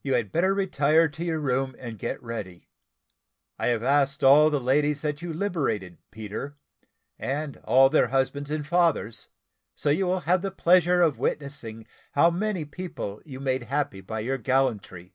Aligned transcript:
You 0.00 0.14
had 0.14 0.32
better 0.32 0.54
retire 0.54 1.08
to 1.08 1.22
your 1.22 1.40
room 1.40 1.76
and 1.78 1.98
get 1.98 2.22
ready. 2.22 2.70
I 3.58 3.66
have 3.66 3.82
asked 3.82 4.24
all 4.24 4.48
the 4.48 4.58
ladies 4.58 5.02
that 5.02 5.20
you 5.20 5.30
liberated, 5.30 5.98
Peter, 6.10 6.56
and 7.18 7.58
all 7.64 7.90
their 7.90 8.06
husbands 8.06 8.50
and 8.50 8.66
fathers, 8.66 9.28
so 9.74 9.90
you 9.90 10.06
will 10.06 10.20
have 10.20 10.40
the 10.40 10.50
pleasure 10.50 11.02
of 11.02 11.18
witnessing 11.18 11.86
how 12.12 12.30
many 12.30 12.64
people 12.64 13.20
you 13.26 13.40
made 13.40 13.64
happy 13.64 14.00
by 14.00 14.20
your 14.20 14.38
gallantry. 14.38 15.12